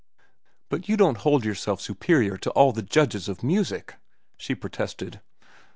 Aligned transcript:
"But 0.69 0.89
you 0.89 0.97
don't 0.97 1.17
hold 1.19 1.45
yourself 1.45 1.79
superior 1.79 2.35
to 2.35 2.49
all 2.53 2.71
the 2.71 2.81
judges 2.81 3.29
of 3.29 3.43
music?" 3.43 3.97
she 4.35 4.55
protested. 4.55 5.21